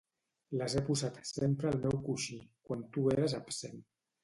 —Les 0.61 0.75
he 0.77 0.81
posat 0.87 1.19
sempre 1.33 1.69
al 1.73 1.79
meu 1.85 1.95
coixí, 2.09 2.39
quan 2.71 2.85
tu 2.97 3.07
eres 3.19 3.39
absent 3.45 3.81